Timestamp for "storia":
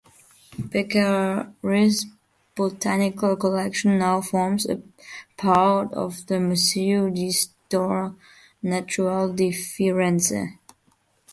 7.29-8.11